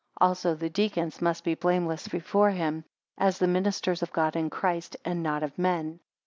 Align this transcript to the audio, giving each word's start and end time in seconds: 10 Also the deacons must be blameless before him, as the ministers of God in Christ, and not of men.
10 0.19 0.27
Also 0.27 0.55
the 0.55 0.67
deacons 0.67 1.21
must 1.21 1.43
be 1.43 1.53
blameless 1.53 2.07
before 2.07 2.49
him, 2.49 2.83
as 3.19 3.37
the 3.37 3.45
ministers 3.47 4.01
of 4.01 4.11
God 4.11 4.35
in 4.35 4.49
Christ, 4.49 4.97
and 5.05 5.21
not 5.21 5.43
of 5.43 5.59
men. 5.59 5.99